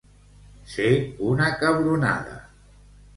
Ser 0.75 0.87
una 1.31 1.49
cabronada. 1.59 2.39